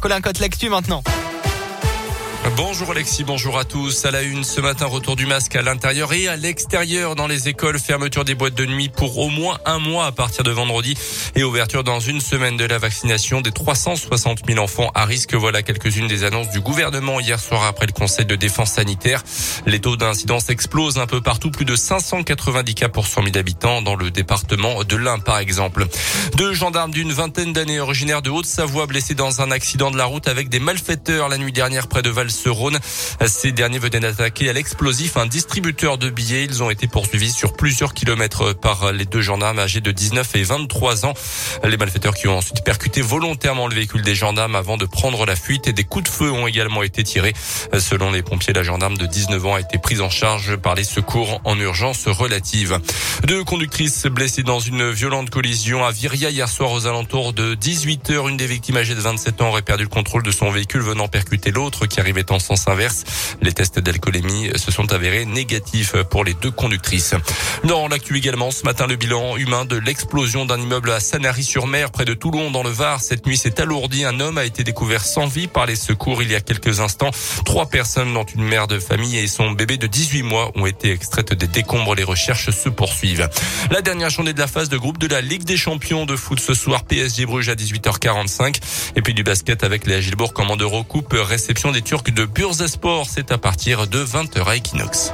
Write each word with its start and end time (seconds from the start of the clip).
Colin 0.00 0.20
Cote 0.20 0.38
l'actu 0.38 0.68
maintenant. 0.68 1.02
Bonjour 2.50 2.90
Alexis, 2.90 3.22
bonjour 3.22 3.56
à 3.56 3.64
tous. 3.64 4.04
À 4.04 4.10
la 4.10 4.22
une 4.22 4.42
ce 4.42 4.60
matin, 4.60 4.86
retour 4.86 5.14
du 5.14 5.26
masque 5.26 5.54
à 5.54 5.62
l'intérieur 5.62 6.12
et 6.12 6.26
à 6.26 6.36
l'extérieur 6.36 7.14
dans 7.14 7.28
les 7.28 7.48
écoles, 7.48 7.78
fermeture 7.78 8.24
des 8.24 8.34
boîtes 8.34 8.56
de 8.56 8.66
nuit 8.66 8.88
pour 8.88 9.16
au 9.18 9.28
moins 9.28 9.58
un 9.64 9.78
mois 9.78 10.06
à 10.06 10.12
partir 10.12 10.42
de 10.42 10.50
vendredi 10.50 10.98
et 11.36 11.44
ouverture 11.44 11.84
dans 11.84 12.00
une 12.00 12.20
semaine 12.20 12.56
de 12.56 12.64
la 12.64 12.78
vaccination 12.78 13.42
des 13.42 13.52
360 13.52 14.40
000 14.46 14.58
enfants 14.58 14.90
à 14.94 15.04
risque. 15.04 15.34
Voilà 15.34 15.62
quelques-unes 15.62 16.08
des 16.08 16.24
annonces 16.24 16.50
du 16.50 16.60
gouvernement 16.60 17.20
hier 17.20 17.38
soir 17.38 17.64
après 17.64 17.86
le 17.86 17.92
Conseil 17.92 18.26
de 18.26 18.34
défense 18.34 18.72
sanitaire. 18.72 19.22
Les 19.66 19.80
taux 19.80 19.96
d'incidence 19.96 20.50
explosent 20.50 20.98
un 20.98 21.06
peu 21.06 21.20
partout, 21.20 21.52
plus 21.52 21.64
de 21.64 21.76
590 21.76 22.74
cas 22.74 22.88
pour 22.88 23.06
100 23.06 23.22
000 23.22 23.38
habitants 23.38 23.82
dans 23.82 23.94
le 23.94 24.10
département 24.10 24.82
de 24.82 24.96
l'Ain 24.96 25.20
par 25.20 25.38
exemple. 25.38 25.86
Deux 26.36 26.54
gendarmes 26.54 26.90
d'une 26.90 27.12
vingtaine 27.12 27.52
d'années 27.52 27.78
originaires 27.78 28.20
de 28.20 28.30
Haute-Savoie 28.30 28.86
blessés 28.86 29.14
dans 29.14 29.42
un 29.42 29.52
accident 29.52 29.92
de 29.92 29.96
la 29.96 30.06
route 30.06 30.26
avec 30.26 30.48
des 30.48 30.58
malfaiteurs 30.58 31.28
la 31.28 31.38
nuit 31.38 31.52
dernière 31.52 31.86
près 31.86 32.02
de 32.02 32.10
Val 32.10 32.31
Rhône. 32.46 32.78
Ces 33.26 33.52
derniers 33.52 33.78
venaient 33.78 34.00
d'attaquer 34.00 34.48
à 34.48 34.52
l'explosif 34.52 35.16
un 35.16 35.26
distributeur 35.26 35.98
de 35.98 36.10
billets. 36.10 36.44
Ils 36.44 36.62
ont 36.62 36.70
été 36.70 36.86
poursuivis 36.86 37.30
sur 37.30 37.54
plusieurs 37.54 37.94
kilomètres 37.94 38.52
par 38.52 38.92
les 38.92 39.04
deux 39.04 39.20
gendarmes 39.20 39.58
âgés 39.58 39.80
de 39.80 39.90
19 39.90 40.36
et 40.36 40.42
23 40.42 41.06
ans. 41.06 41.14
Les 41.64 41.76
malfaiteurs 41.76 42.14
qui 42.14 42.28
ont 42.28 42.38
ensuite 42.38 42.64
percuté 42.64 43.00
volontairement 43.00 43.66
le 43.66 43.74
véhicule 43.74 44.02
des 44.02 44.14
gendarmes 44.14 44.56
avant 44.56 44.76
de 44.76 44.86
prendre 44.86 45.24
la 45.26 45.36
fuite 45.36 45.68
et 45.68 45.72
des 45.72 45.84
coups 45.84 46.04
de 46.04 46.08
feu 46.08 46.30
ont 46.30 46.46
également 46.46 46.82
été 46.82 47.04
tirés. 47.04 47.32
Selon 47.78 48.10
les 48.10 48.22
pompiers, 48.22 48.52
la 48.52 48.62
gendarme 48.62 48.96
de 48.96 49.06
19 49.06 49.46
ans 49.46 49.54
a 49.54 49.60
été 49.60 49.78
prise 49.78 50.00
en 50.00 50.10
charge 50.10 50.56
par 50.56 50.74
les 50.74 50.84
secours 50.84 51.40
en 51.44 51.58
urgence 51.58 52.06
relative. 52.08 52.78
Deux 53.26 53.44
conductrices 53.44 54.06
blessées 54.06 54.42
dans 54.42 54.60
une 54.60 54.90
violente 54.90 55.30
collision 55.30 55.84
à 55.84 55.90
Viria 55.90 56.30
hier 56.30 56.48
soir 56.48 56.72
aux 56.72 56.86
alentours 56.86 57.32
de 57.32 57.54
18 57.54 58.10
heures. 58.10 58.28
Une 58.28 58.36
des 58.36 58.46
victimes 58.46 58.76
âgées 58.76 58.94
de 58.94 59.00
27 59.00 59.40
ans 59.42 59.48
aurait 59.48 59.62
perdu 59.62 59.84
le 59.84 59.88
contrôle 59.88 60.22
de 60.22 60.30
son 60.30 60.50
véhicule 60.50 60.82
venant 60.82 61.08
percuter 61.08 61.50
l'autre 61.50 61.86
qui 61.86 62.00
arrivait 62.00 62.21
en 62.30 62.38
sens 62.38 62.68
inverse. 62.68 63.04
Les 63.40 63.52
tests 63.52 63.78
d'alcoolémie 63.78 64.50
se 64.56 64.70
sont 64.70 64.92
avérés 64.92 65.24
négatifs 65.24 65.96
pour 66.10 66.24
les 66.24 66.34
deux 66.34 66.50
conductrices. 66.50 67.14
Dans 67.64 67.88
l'actu 67.88 68.16
également, 68.16 68.50
ce 68.50 68.64
matin, 68.64 68.86
le 68.86 68.96
bilan 68.96 69.36
humain 69.36 69.64
de 69.64 69.76
l'explosion 69.76 70.44
d'un 70.44 70.58
immeuble 70.58 70.90
à 70.90 71.00
Sanary-sur-Mer, 71.00 71.90
près 71.90 72.04
de 72.04 72.14
Toulon, 72.14 72.50
dans 72.50 72.62
le 72.62 72.70
Var. 72.70 73.00
Cette 73.00 73.26
nuit 73.26 73.36
s'est 73.36 73.60
alourdi. 73.60 74.04
Un 74.04 74.20
homme 74.20 74.38
a 74.38 74.44
été 74.44 74.64
découvert 74.64 75.04
sans 75.04 75.26
vie 75.26 75.48
par 75.48 75.66
les 75.66 75.76
secours 75.76 76.22
il 76.22 76.30
y 76.30 76.34
a 76.34 76.40
quelques 76.40 76.80
instants. 76.80 77.10
Trois 77.44 77.66
personnes, 77.66 78.12
dont 78.14 78.24
une 78.24 78.44
mère 78.44 78.66
de 78.66 78.78
famille 78.78 79.16
et 79.18 79.26
son 79.26 79.52
bébé 79.52 79.76
de 79.76 79.86
18 79.86 80.22
mois, 80.22 80.52
ont 80.54 80.66
été 80.66 80.92
extraites 80.92 81.32
des 81.32 81.46
décombres. 81.46 81.94
Les 81.94 82.04
recherches 82.04 82.50
se 82.50 82.68
poursuivent. 82.68 83.28
La 83.70 83.82
dernière 83.82 84.10
journée 84.10 84.32
de 84.32 84.38
la 84.38 84.46
phase 84.46 84.68
de 84.68 84.76
groupe 84.76 84.98
de 84.98 85.06
la 85.06 85.20
Ligue 85.20 85.44
des 85.44 85.56
champions 85.56 86.06
de 86.06 86.16
foot 86.16 86.40
ce 86.40 86.54
soir, 86.54 86.84
PSG 86.84 87.26
Bruges 87.26 87.48
à 87.48 87.54
18h45. 87.54 88.60
Et 88.96 89.02
puis 89.02 89.14
du 89.14 89.22
basket 89.22 89.64
avec 89.64 89.86
les 89.86 89.94
Agilbourg 89.94 90.32
Commande 90.32 90.62
Eurocoupe, 90.62 91.14
réception 91.18 91.72
des 91.72 91.82
Turcs 91.82 92.11
de 92.12 92.24
Bursasport. 92.24 93.06
C'est 93.08 93.32
à 93.32 93.38
partir 93.38 93.86
de 93.86 94.04
20h 94.04 94.44
à 94.44 94.56
Equinox. 94.56 95.12